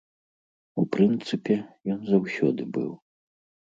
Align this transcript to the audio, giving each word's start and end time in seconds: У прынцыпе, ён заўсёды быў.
У 0.79 0.85
прынцыпе, 0.95 1.61
ён 1.97 2.03
заўсёды 2.11 2.71
быў. 2.77 2.91